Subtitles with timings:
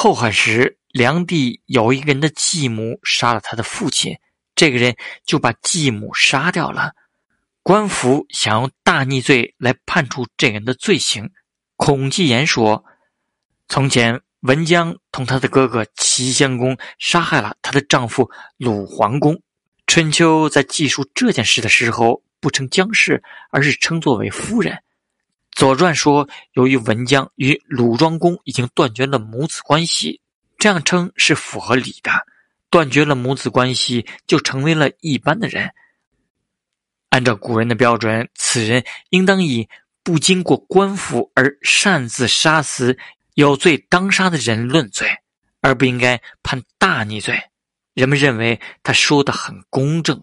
[0.00, 4.16] 后汉时，梁帝有一个人的继母杀了他的父亲，
[4.54, 4.94] 这个人
[5.26, 6.92] 就把继母杀掉了。
[7.64, 11.32] 官府想用大逆罪来判处这个人的罪行。
[11.74, 12.84] 孔继言说
[13.66, 19.42] ：“从前文姜同他的哥哥齐襄公杀害了他的丈夫鲁桓公。
[19.88, 24.80] 春秋在记述这件事的时候，不称姜氏，而是称作为夫人。
[25.58, 30.20] 左传说，由于文姜与鲁庄公已经断绝了母子关系，
[30.56, 32.12] 这样称是符合理的。
[32.70, 35.68] 断绝了母子关系，就成为了一般的人。”
[37.10, 39.68] 按照古人的标准，此人应当以
[40.04, 42.96] 不经过官府而擅自杀死
[43.34, 45.08] 有罪当杀的人论罪，
[45.60, 47.36] 而不应该判大逆罪。
[47.94, 50.22] 人们认为他说的很公正。